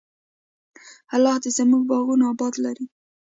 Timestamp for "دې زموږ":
1.43-1.83